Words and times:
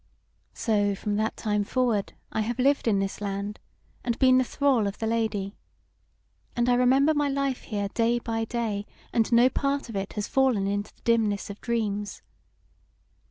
"So 0.55 0.95
from 0.95 1.17
that 1.17 1.37
time 1.37 1.63
forward 1.63 2.13
I 2.31 2.41
have 2.41 2.57
lived 2.57 2.87
in 2.87 2.97
this 2.97 3.21
land, 3.21 3.59
and 4.03 4.17
been 4.17 4.39
the 4.39 4.43
thrall 4.43 4.87
of 4.87 4.97
the 4.97 5.05
Lady; 5.05 5.55
and 6.55 6.67
I 6.67 6.73
remember 6.73 7.13
my 7.13 7.29
life 7.29 7.61
here 7.65 7.87
day 7.89 8.17
by 8.17 8.45
day, 8.45 8.87
and 9.13 9.31
no 9.31 9.47
part 9.47 9.89
of 9.89 9.95
it 9.95 10.13
has 10.13 10.27
fallen 10.27 10.65
into 10.65 10.91
the 10.95 11.01
dimness 11.01 11.51
of 11.51 11.61
dreams. 11.61 12.23